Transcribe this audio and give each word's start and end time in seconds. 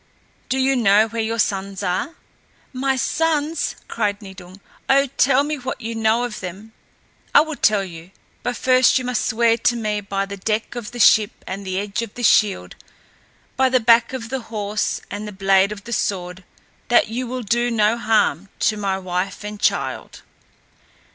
Do 0.49 0.57
you 0.57 0.75
know 0.75 1.07
where 1.09 1.21
your 1.21 1.37
sons 1.37 1.83
are?" 1.83 2.15
"My 2.73 2.95
sons!" 2.95 3.75
cried 3.87 4.19
Nidung. 4.19 4.59
"Oh, 4.89 5.05
tell 5.15 5.43
me 5.43 5.57
what 5.57 5.79
you 5.79 5.93
know 5.93 6.23
of 6.23 6.39
them." 6.39 6.71
"I 7.35 7.41
will 7.41 7.55
tell 7.55 7.83
you, 7.83 8.09
but 8.41 8.57
first 8.57 8.97
you 8.97 9.05
must 9.05 9.23
swear 9.23 9.57
to 9.59 9.75
me 9.75 10.01
by 10.01 10.25
the 10.25 10.37
deck 10.37 10.73
of 10.73 10.89
the 10.89 10.97
ship 10.99 11.45
and 11.45 11.63
the 11.67 11.77
edge 11.77 12.01
of 12.01 12.15
the 12.15 12.23
shield, 12.23 12.73
by 13.55 13.69
the 13.69 13.79
back 13.79 14.11
of 14.11 14.29
the 14.29 14.39
horse 14.49 15.01
and 15.11 15.27
the 15.27 15.31
blade 15.31 15.71
of 15.71 15.83
the 15.83 15.93
sword 15.93 16.43
that 16.87 17.09
you 17.09 17.27
will 17.27 17.43
do 17.43 17.69
no 17.69 17.95
harm 17.95 18.49
to 18.61 18.77
my 18.77 18.97
wife 18.97 19.43
and 19.43 19.59
child." 19.61 20.23